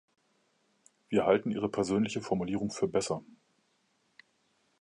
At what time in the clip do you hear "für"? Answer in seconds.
2.71-2.87